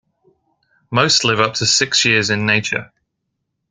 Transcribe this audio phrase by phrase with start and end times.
[0.89, 2.91] Most live up to six years in nature.